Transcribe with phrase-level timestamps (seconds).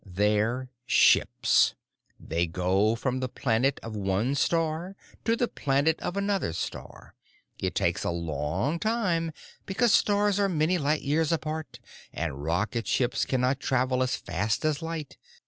[0.03, 1.75] They're ships.
[2.19, 7.13] They go from the planet of one star to the planet of another star.
[7.59, 9.31] It takes a long time,
[9.67, 11.79] because stars are many light years apart
[12.11, 15.19] and rocket ships cannot travel as fast as light.